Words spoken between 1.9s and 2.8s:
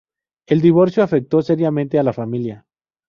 a la familia.